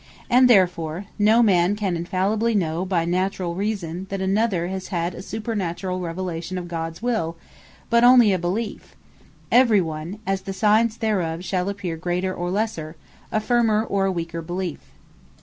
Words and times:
And 0.31 0.49
therefore 0.49 1.05
no 1.19 1.43
man 1.43 1.75
can 1.75 1.95
infallibly 1.95 2.55
know 2.55 2.85
by 2.85 3.05
naturall 3.05 3.53
reason, 3.53 4.07
that 4.09 4.19
another 4.19 4.67
has 4.67 4.87
had 4.87 5.13
a 5.13 5.19
supernaturall 5.21 6.01
revelation 6.01 6.57
of 6.57 6.67
Gods 6.67 7.03
will; 7.03 7.37
but 7.91 8.03
only 8.03 8.33
a 8.33 8.39
beliefe; 8.39 8.95
every 9.51 9.79
one 9.79 10.17
(as 10.25 10.41
the 10.41 10.53
signs 10.53 10.97
thereof 10.97 11.45
shall 11.45 11.69
appear 11.69 11.97
greater, 11.97 12.33
or 12.33 12.49
lesser) 12.49 12.95
a 13.31 13.39
firmer, 13.39 13.83
or 13.83 14.05
a 14.05 14.11
weaker 14.11 14.41
belief. 14.41 14.79